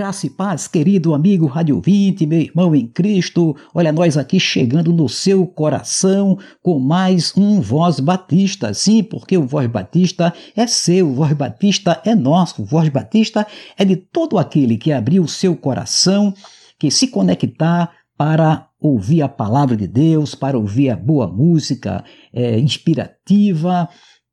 [0.00, 3.54] Graça e paz, querido amigo Rádio 20, meu irmão em Cristo.
[3.74, 8.72] Olha, nós aqui chegando no seu coração com mais um Voz Batista.
[8.72, 13.46] Sim, porque o Voz Batista é seu, o Voz Batista é nosso, o Voz Batista
[13.76, 16.32] é de todo aquele que abriu o seu coração,
[16.78, 22.58] que se conectar para ouvir a palavra de Deus, para ouvir a boa música é,
[22.58, 23.86] inspirativa,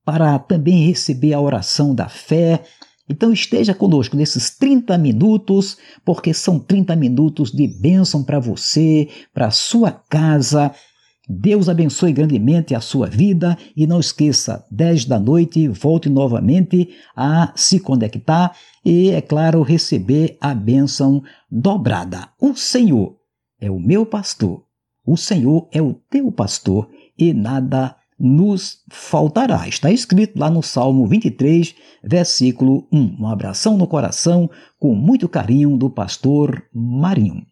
[0.06, 2.64] para também receber a oração da fé
[3.10, 9.48] então esteja conosco nesses 30 minutos, porque são 30 minutos de bênção para você, para
[9.48, 10.74] a sua casa.
[11.30, 17.52] Deus abençoe grandemente a sua vida e não esqueça, 10 da noite, volte novamente a
[17.54, 22.30] se conectar e, é claro, receber a bênção dobrada.
[22.40, 23.18] O Senhor
[23.60, 24.64] é o meu pastor,
[25.06, 29.68] o Senhor é o teu pastor e nada nos faltará.
[29.68, 33.18] Está escrito lá no Salmo 23, versículo 1.
[33.20, 37.46] Um abração no coração, com muito carinho, do pastor Marinho.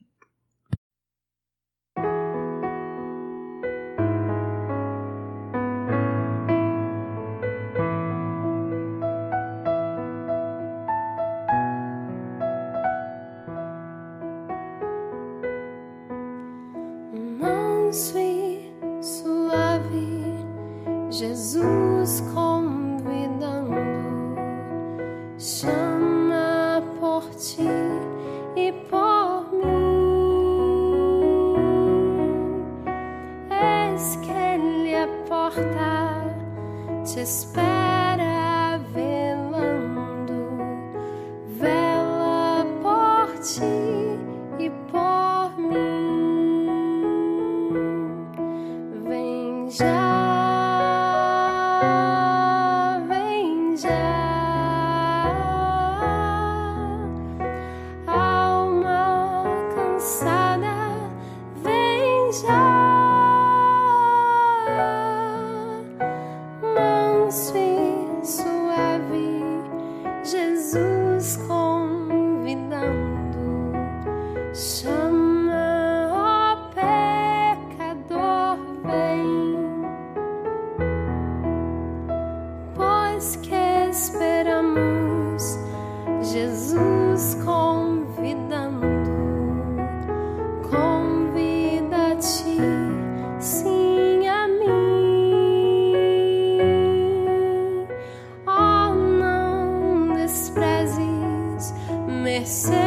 [102.55, 102.84] Jesus.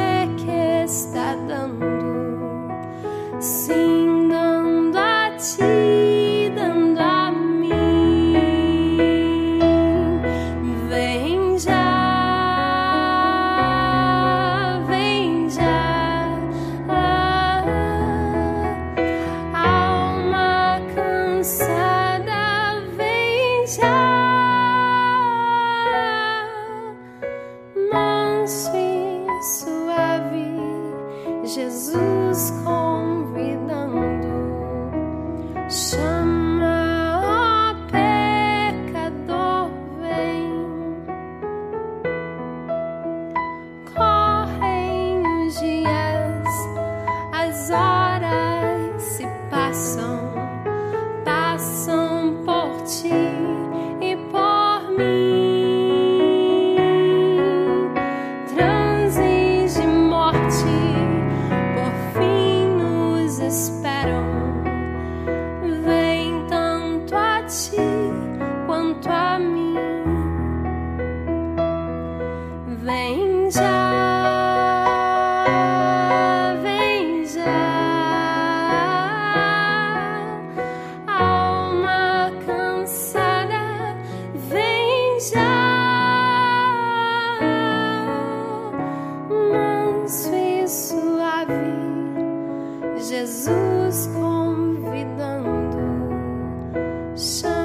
[97.19, 97.58] So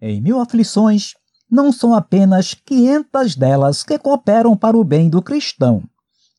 [0.00, 1.14] Em mil aflições,
[1.50, 5.82] não são apenas quinhentas delas que cooperam para o bem do cristão,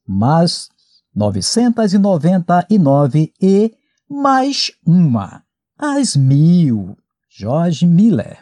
[0.05, 0.69] mas
[1.15, 3.73] 999 e
[4.09, 5.43] mais uma,
[5.77, 6.95] as mil.
[7.29, 8.39] Jorge Miller.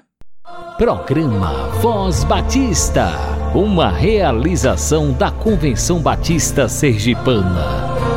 [0.77, 3.09] Programa Voz Batista,
[3.53, 8.14] uma realização da Convenção Batista Sergipana.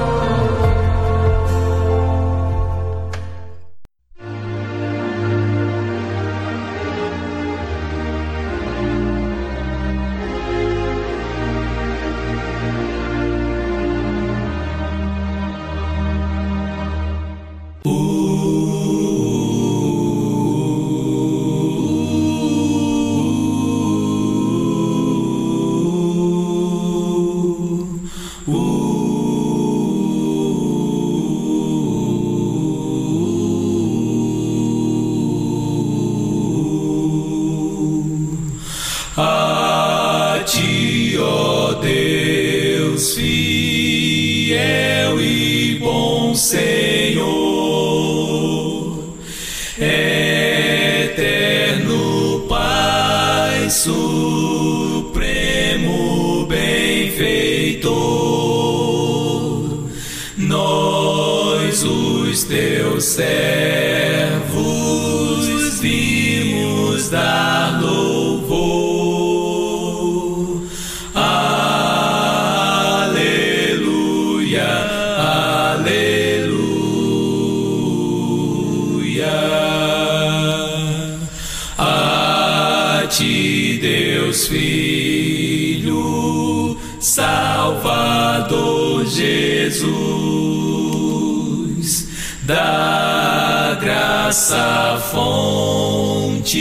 [94.29, 96.61] Graça, fonte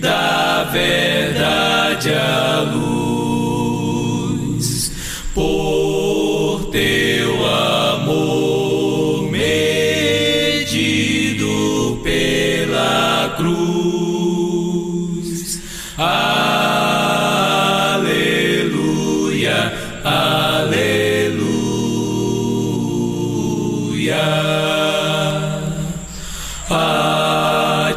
[0.00, 2.99] da verdade a luz,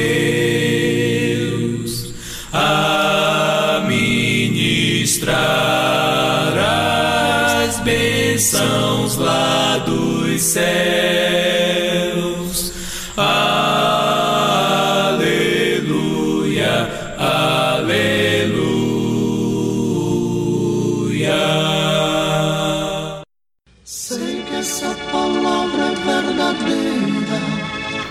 [2.50, 5.28] a ministrar
[7.66, 10.89] as bênçãos lá dos céus.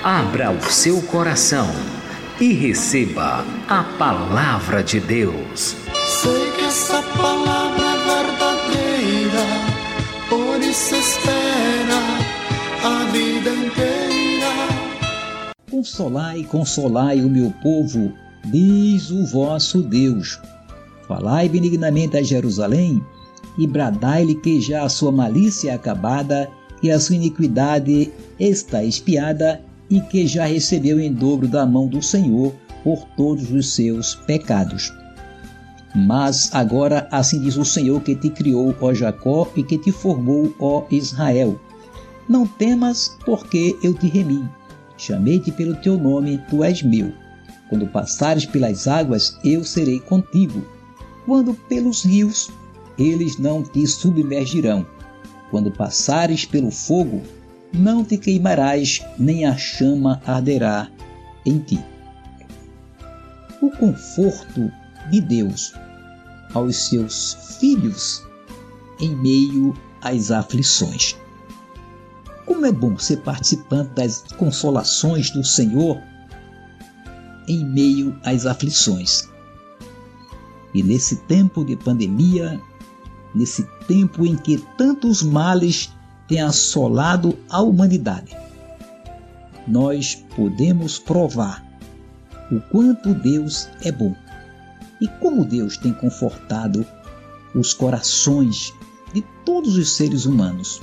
[0.03, 1.67] Abra o seu coração
[2.39, 5.75] e receba a palavra de Deus.
[6.07, 9.45] Sei que essa palavra é verdadeira,
[10.29, 11.99] por isso espera
[12.81, 14.47] a vida inteira.
[15.69, 18.13] Consolai, consolai o meu povo,
[18.45, 20.39] diz o vosso Deus.
[21.09, 23.03] Falai benignamente a Jerusalém
[23.57, 26.49] e bradai-lhe que já a sua malícia é acabada
[26.81, 32.01] e a sua iniquidade está espiada e que já recebeu em dobro da mão do
[32.01, 32.53] Senhor
[32.83, 34.93] por todos os seus pecados.
[35.95, 40.53] Mas agora assim diz o Senhor que te criou, ó Jacó, e que te formou,
[40.59, 41.59] ó Israel.
[42.27, 44.47] Não temas, porque eu te remi.
[44.97, 47.11] Chamei-te pelo teu nome, tu és meu.
[47.69, 50.63] Quando passares pelas águas, eu serei contigo.
[51.25, 52.51] Quando pelos rios,
[52.97, 54.85] eles não te submergirão.
[55.49, 57.21] Quando passares pelo fogo,
[57.73, 60.89] não te queimarás, nem a chama arderá
[61.45, 61.79] em ti.
[63.61, 64.71] O conforto
[65.09, 65.73] de Deus
[66.53, 68.23] aos seus filhos
[68.99, 71.15] em meio às aflições.
[72.45, 76.01] Como é bom ser participante das consolações do Senhor
[77.47, 79.29] em meio às aflições.
[80.73, 82.61] E nesse tempo de pandemia,
[83.33, 85.91] nesse tempo em que tantos males
[86.29, 88.37] têm assolado a humanidade,
[89.67, 91.67] nós podemos provar
[92.51, 94.15] o quanto Deus é bom
[95.01, 96.85] e como Deus tem confortado
[97.53, 98.73] os corações
[99.13, 100.81] de todos os seres humanos.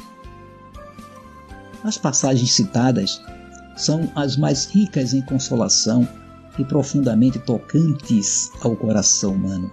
[1.84, 3.20] As passagens citadas
[3.76, 6.08] são as mais ricas em consolação
[6.58, 9.70] e profundamente tocantes ao coração humano.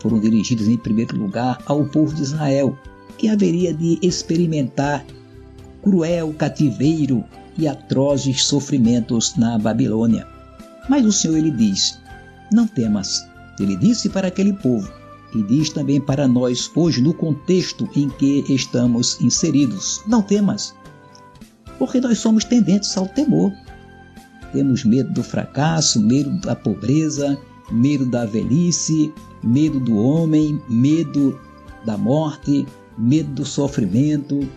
[0.00, 2.76] Foram dirigidos em primeiro lugar ao povo de Israel,
[3.18, 5.04] que haveria de experimentar
[5.82, 7.24] cruel cativeiro
[7.58, 10.26] e atrozes sofrimentos na Babilônia.
[10.88, 11.98] Mas o Senhor ele diz:
[12.52, 13.26] Não temas.
[13.60, 14.90] Ele disse para aquele povo
[15.34, 20.74] e diz também para nós hoje no contexto em que estamos inseridos: Não temas.
[21.78, 23.52] Porque nós somos tendentes ao temor.
[24.52, 27.38] Temos medo do fracasso, medo da pobreza,
[27.70, 31.40] medo da velhice, medo do homem, medo
[31.84, 32.66] da morte,
[32.96, 34.48] medo do sofrimento,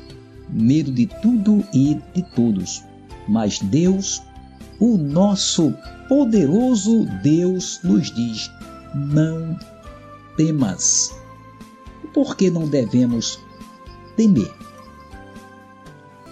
[0.50, 2.84] medo de tudo e de todos.
[3.28, 4.22] Mas Deus,
[4.80, 5.74] o nosso
[6.08, 8.52] poderoso Deus, nos diz:
[8.94, 9.58] não
[10.38, 11.16] temas.
[12.14, 13.40] Por que não devemos
[14.16, 14.54] temer?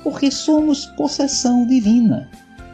[0.03, 2.29] Porque somos possessão divina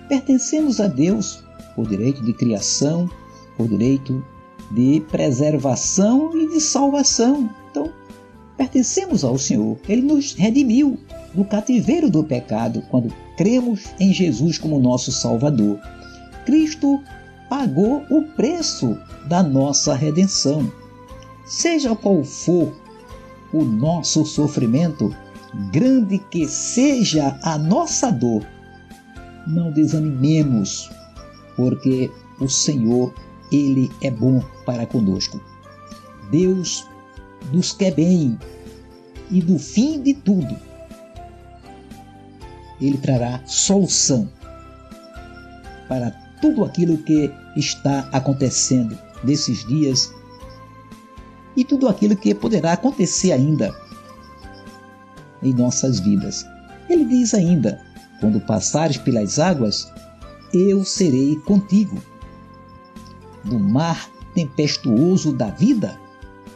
[0.09, 1.43] pertencemos a Deus
[1.75, 3.09] por direito de criação,
[3.55, 4.25] por direito
[4.71, 7.49] de preservação e de salvação.
[8.59, 9.79] Pertencemos ao Senhor.
[9.87, 10.99] Ele nos redimiu
[11.33, 15.79] do cativeiro do pecado quando cremos em Jesus como nosso Salvador.
[16.45, 17.01] Cristo
[17.49, 18.97] pagou o preço
[19.29, 20.69] da nossa redenção.
[21.45, 22.75] Seja qual for
[23.53, 25.15] o nosso sofrimento,
[25.71, 28.45] grande que seja a nossa dor,
[29.47, 30.91] não desanimemos,
[31.55, 32.11] porque
[32.41, 33.13] o Senhor,
[33.49, 35.39] Ele é bom para conosco.
[36.29, 36.85] Deus
[37.51, 38.37] nos quer bem
[39.31, 40.57] e do fim de tudo,
[42.81, 44.29] Ele trará solução
[45.87, 50.13] para tudo aquilo que está acontecendo nesses dias
[51.55, 53.75] e tudo aquilo que poderá acontecer ainda
[55.43, 56.45] em nossas vidas.
[56.89, 57.81] Ele diz ainda:
[58.19, 59.91] quando passares pelas águas,
[60.53, 62.01] eu serei contigo.
[63.43, 65.99] No mar tempestuoso da vida,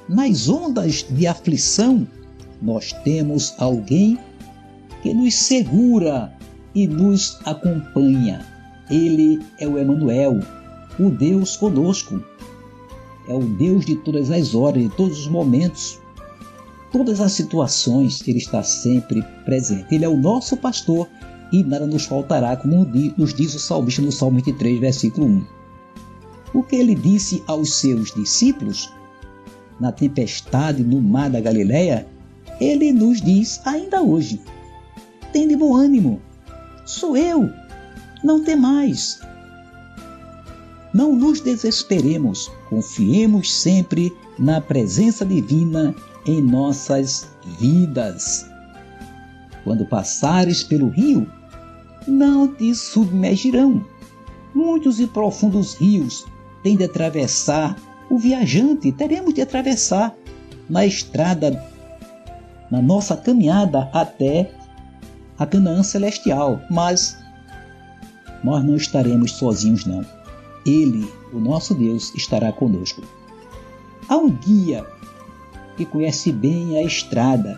[0.08, 2.08] nas ondas de aflição,
[2.62, 4.18] nós temos alguém
[5.02, 6.34] que nos segura
[6.76, 8.46] e nos acompanha.
[8.90, 10.40] Ele é o Emanuel,
[11.00, 12.24] o Deus conosco.
[13.28, 16.00] É o Deus de todas as horas, de todos os momentos,
[16.92, 19.96] todas as situações, ele está sempre presente.
[19.96, 21.08] Ele é o nosso pastor
[21.52, 22.86] e nada nos faltará, como
[23.18, 25.46] nos diz o salmista no Salmo 23, versículo 1.
[26.54, 28.92] O que ele disse aos seus discípulos
[29.84, 32.08] na tempestade no mar da Galileia,
[32.60, 34.40] ele nos diz ainda hoje:
[35.34, 36.22] Tende bom ânimo,
[36.86, 37.50] sou eu,
[38.24, 39.20] não tem mais.
[40.94, 44.10] Não nos desesperemos, confiemos sempre
[44.40, 45.94] na presença divina
[46.26, 47.28] em nossas
[47.60, 48.46] vidas.
[49.66, 51.30] Quando passares pelo rio,
[52.08, 53.84] não te submergirão.
[54.54, 56.26] Muitos e profundos rios
[56.62, 57.76] têm de atravessar
[58.10, 60.16] o viajante, teremos de atravessar
[60.70, 61.64] na estrada,
[62.70, 64.52] na nossa caminhada até
[65.38, 67.18] a Canaã celestial, mas
[68.44, 70.06] nós não estaremos sozinhos não.
[70.66, 73.02] Ele, o nosso Deus, estará conosco.
[74.08, 74.86] Há um guia
[75.76, 77.58] que conhece bem a estrada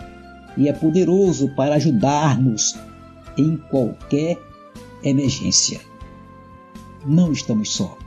[0.57, 2.75] e é poderoso para ajudar-nos
[3.37, 4.39] em qualquer
[5.03, 5.81] emergência.
[7.05, 7.97] Não estamos só.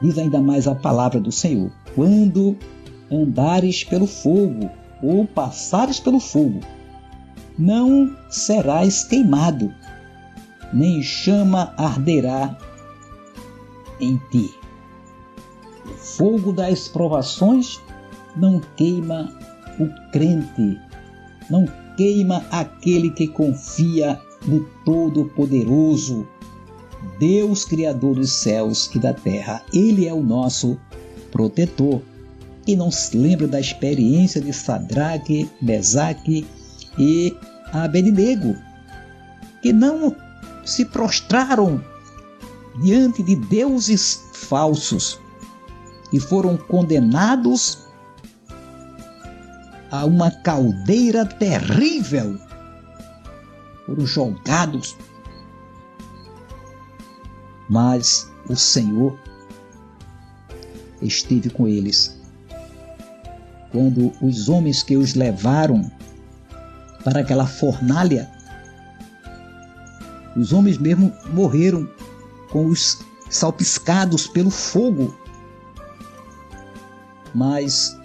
[0.00, 2.56] Diz ainda mais a palavra do Senhor: quando
[3.10, 4.70] andares pelo fogo
[5.02, 6.60] ou passares pelo fogo,
[7.58, 9.72] não serás queimado,
[10.72, 12.56] nem chama arderá
[14.00, 14.50] em ti.
[15.84, 17.80] O fogo das provações
[18.36, 19.32] não queima
[19.78, 20.78] o crente,
[21.48, 21.64] não
[21.96, 26.26] queima aquele que confia no Todo-Poderoso,
[27.18, 29.62] Deus Criador dos céus e da terra.
[29.72, 30.78] Ele é o nosso
[31.30, 32.02] protetor.
[32.66, 36.46] E não se lembra da experiência de Sadraque, Mesaque
[36.98, 37.36] e
[37.72, 38.56] Abednego,
[39.62, 40.14] que não
[40.64, 41.82] se prostraram
[42.82, 45.18] diante de deuses falsos
[46.12, 47.86] e foram condenados
[49.90, 52.38] a uma caldeira terrível.
[53.86, 54.96] Foram jogados.
[57.68, 59.18] Mas o Senhor
[61.02, 62.16] esteve com eles.
[63.70, 65.90] Quando os homens que os levaram
[67.04, 68.30] para aquela fornalha,
[70.36, 71.88] os homens mesmo morreram
[72.50, 72.98] com os
[73.30, 75.14] salpiscados pelo fogo.
[77.34, 77.96] Mas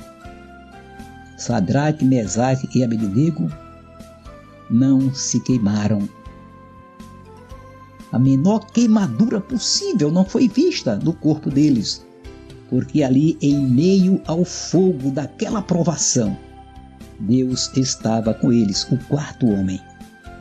[1.38, 3.52] Sadraque, Mesaque e Abednego
[4.70, 6.08] não se queimaram.
[8.12, 12.06] A menor queimadura possível não foi vista no corpo deles,
[12.70, 16.38] porque ali, em meio ao fogo daquela provação,
[17.20, 18.84] Deus estava com eles.
[18.92, 19.80] O quarto homem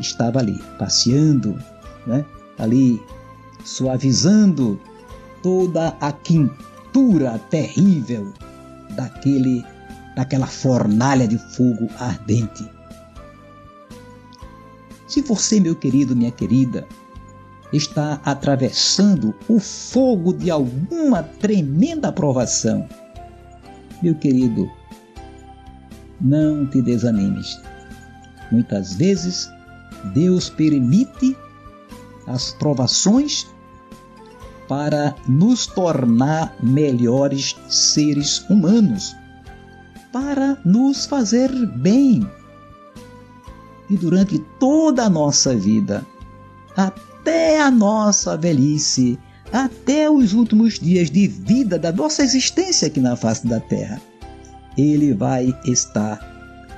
[0.01, 1.59] estava ali, passeando,
[2.07, 2.25] né?
[2.59, 3.01] ali
[3.65, 4.81] suavizando
[5.43, 8.33] toda a quintura terrível
[8.97, 9.65] daquele
[10.17, 12.69] daquela fornalha de fogo ardente.
[15.07, 16.87] Se você, meu querido, minha querida,
[17.73, 22.89] está atravessando o fogo de alguma tremenda provação,
[24.03, 24.71] meu querido,
[26.21, 27.61] não te desanimes.
[28.51, 29.49] Muitas vezes,
[30.13, 31.37] Deus permite
[32.27, 33.47] as provações
[34.69, 39.17] para nos tornar melhores seres humanos,
[40.13, 42.29] para nos fazer bem.
[43.89, 46.07] E durante toda a nossa vida,
[46.77, 47.10] até
[47.61, 49.19] a nossa velhice,
[49.53, 54.01] até os últimos dias de vida da nossa existência aqui na face da terra,
[54.79, 56.19] Ele vai estar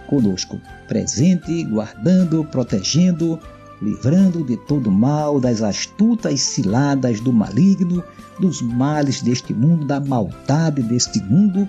[0.08, 3.38] conosco, presente, guardando, protegendo,
[3.80, 8.02] livrando de todo mal, das astutas ciladas do maligno,
[8.38, 11.68] dos males deste mundo, da maldade deste mundo.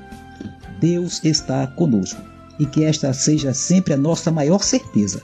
[0.80, 2.22] Deus está conosco.
[2.60, 5.24] E que esta seja sempre a nossa maior certeza,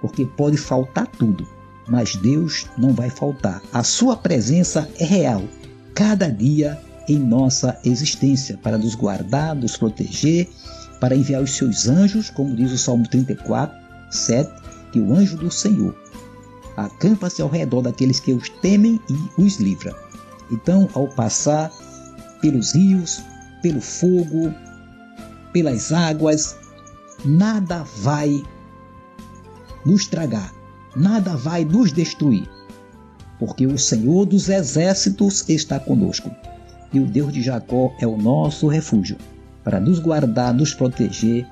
[0.00, 1.48] porque pode faltar tudo,
[1.88, 3.62] mas Deus não vai faltar.
[3.72, 5.42] A sua presença é real,
[5.94, 10.48] cada dia em nossa existência, para nos guardar, nos proteger,
[11.00, 13.76] para enviar os seus anjos, como diz o Salmo 34,
[14.10, 14.50] 7,
[14.92, 15.94] que o anjo do Senhor
[16.76, 19.94] acampa-se ao redor daqueles que os temem e os livra.
[20.50, 21.70] Então, ao passar
[22.40, 23.22] pelos rios,
[23.62, 24.52] pelo fogo,
[25.52, 26.56] pelas águas,
[27.24, 28.42] nada vai
[29.84, 30.52] nos tragar,
[30.96, 32.48] nada vai nos destruir,
[33.38, 36.30] porque o Senhor dos exércitos está conosco
[36.92, 39.16] e o Deus de Jacó é o nosso refúgio
[39.62, 41.46] para nos guardar, nos proteger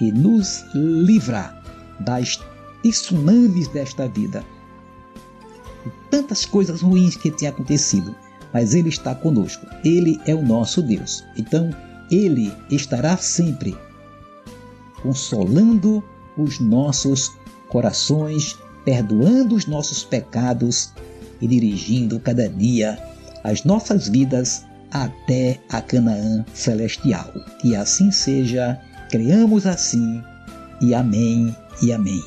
[0.00, 1.62] e nos livrar
[2.00, 2.40] das
[2.82, 4.42] tsunamis desta vida
[6.10, 8.14] tantas coisas ruins que têm acontecido,
[8.52, 9.66] mas Ele está conosco.
[9.84, 11.24] Ele é o nosso Deus.
[11.36, 11.70] Então,
[12.10, 13.76] Ele estará sempre
[15.02, 16.02] consolando
[16.36, 17.32] os nossos
[17.68, 20.92] corações, perdoando os nossos pecados
[21.40, 22.98] e dirigindo cada dia
[23.44, 27.32] as nossas vidas até a Canaã celestial.
[27.60, 28.78] Que assim seja,
[29.10, 30.22] creamos assim,
[30.80, 32.22] e amém e amém.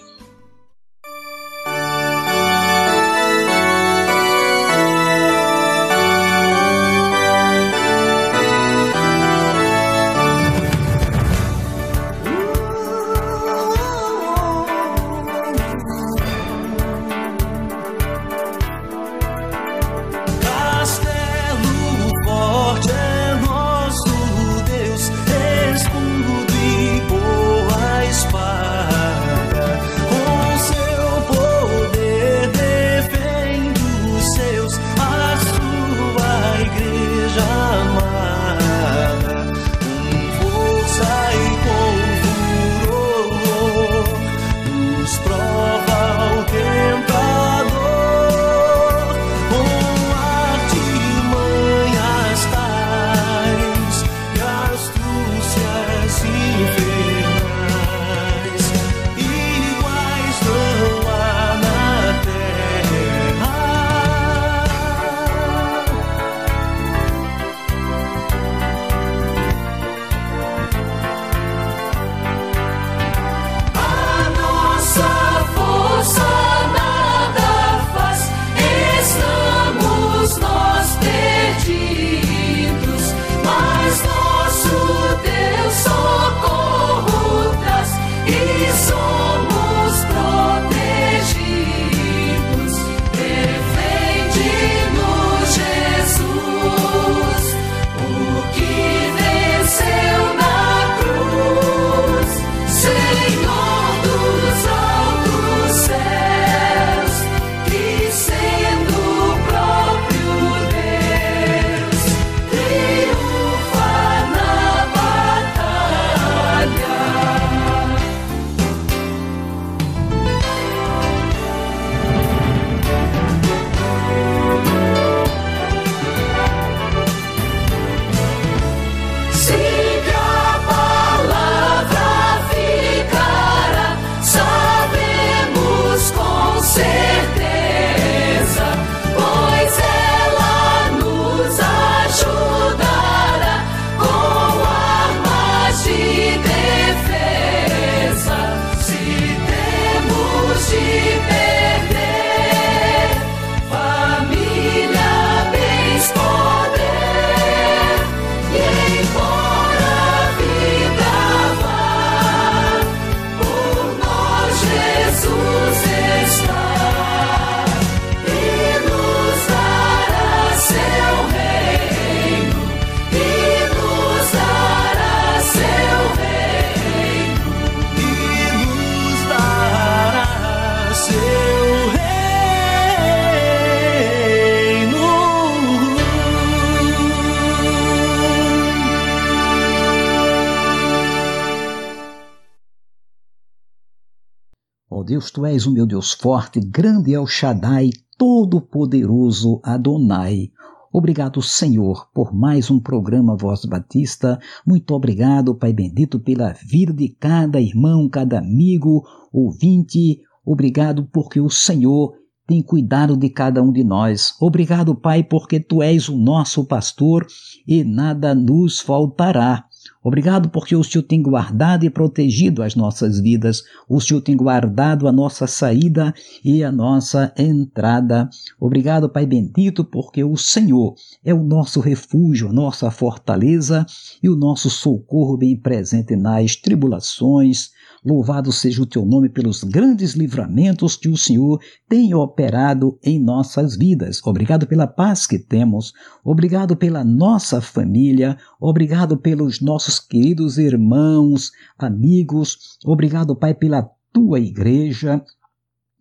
[195.23, 200.51] Deus, tu és o meu Deus forte, grande é o Shaddai, todo-poderoso Adonai.
[200.91, 204.37] Obrigado, Senhor, por mais um programa Voz Batista.
[204.67, 210.19] Muito obrigado, Pai bendito, pela vida de cada irmão, cada amigo, ouvinte.
[210.45, 212.13] Obrigado porque o Senhor
[212.45, 214.33] tem cuidado de cada um de nós.
[214.41, 217.25] Obrigado, Pai, porque tu és o nosso pastor
[217.65, 219.65] e nada nos faltará.
[220.03, 223.63] Obrigado porque o Senhor tem guardado e protegido as nossas vidas.
[223.87, 228.29] O Senhor tem guardado a nossa saída e a nossa entrada.
[228.59, 233.85] Obrigado, Pai bendito, porque o Senhor é o nosso refúgio, a nossa fortaleza
[234.21, 237.71] e o nosso socorro bem presente nas tribulações,
[238.05, 243.77] Louvado seja o teu nome pelos grandes livramentos que o Senhor tem operado em nossas
[243.77, 244.19] vidas.
[244.25, 252.77] Obrigado pela paz que temos, obrigado pela nossa família, obrigado pelos nossos queridos irmãos, amigos,
[252.83, 255.23] obrigado, Pai, pela tua igreja.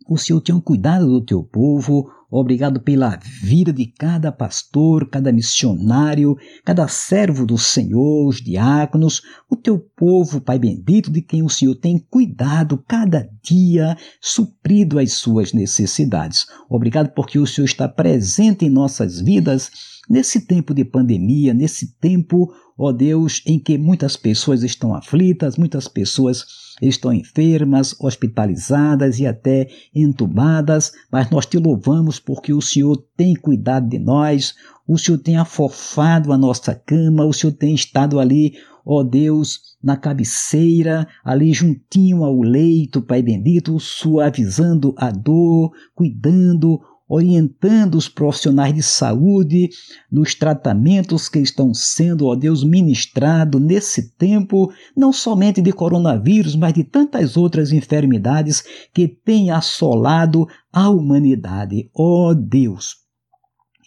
[0.05, 6.35] O Senhor tem cuidado do teu povo, Obrigado pela vida de cada pastor, cada missionário,
[6.65, 11.75] cada servo do Senhor, os diáconos, o teu povo, Pai bendito, de quem o Senhor
[11.75, 16.47] tem cuidado cada dia, suprido as suas necessidades.
[16.67, 19.69] Obrigado porque o Senhor está presente em nossas vidas
[20.09, 25.87] nesse tempo de pandemia, nesse tempo, ó Deus, em que muitas pessoas estão aflitas, muitas
[25.87, 26.45] pessoas
[26.81, 33.87] estão enfermas, hospitalizadas e até entubadas, mas nós te louvamos porque o Senhor tem cuidado
[33.87, 34.55] de nós,
[34.87, 38.53] o Senhor tem afofado a nossa cama, o Senhor tem estado ali,
[38.85, 47.95] ó Deus, na cabeceira, ali juntinho ao leito, Pai bendito, suavizando a dor, cuidando, orientando
[47.95, 49.69] os profissionais de saúde
[50.11, 56.73] nos tratamentos que estão sendo, ó Deus, ministrados nesse tempo, não somente de coronavírus, mas
[56.73, 58.63] de tantas outras enfermidades
[58.93, 61.89] que têm assolado a humanidade.
[61.93, 62.95] Ó Deus,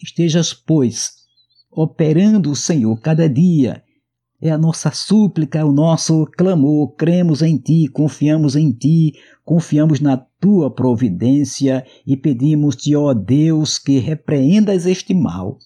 [0.02, 1.12] estejas, pois,
[1.70, 3.82] operando, Senhor, cada dia
[4.40, 6.94] é a nossa súplica, é o nosso clamor.
[6.94, 13.98] Cremos em Ti, confiamos em Ti, confiamos na Tua providência e pedimos-te, ó Deus, que
[13.98, 15.58] repreendas este mal.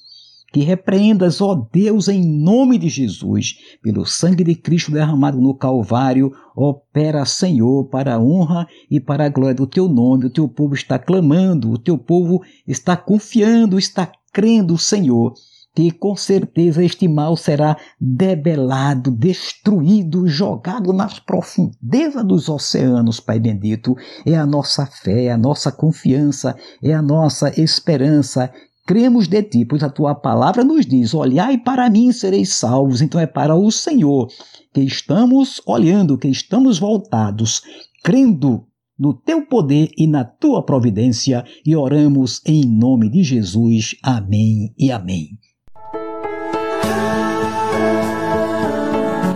[0.53, 6.33] Que repreendas, ó Deus, em nome de Jesus, pelo sangue de Cristo derramado no Calvário,
[6.57, 10.27] opera, Senhor, para a honra e para a glória do teu nome.
[10.27, 15.35] O teu povo está clamando, o teu povo está confiando, está crendo, Senhor
[15.75, 23.97] que com certeza este mal será debelado, destruído, jogado nas profundezas dos oceanos, Pai bendito.
[24.27, 28.53] É a nossa fé, é a nossa confiança, é a nossa esperança.
[28.87, 33.01] Cremos de ti, pois a tua palavra nos diz: olhai para mim sereis salvos.
[33.01, 34.29] Então é para o Senhor
[34.75, 37.63] que estamos olhando, que estamos voltados,
[38.03, 38.67] crendo
[38.99, 43.97] no teu poder e na tua providência, e oramos em nome de Jesus.
[44.03, 45.39] Amém e amém.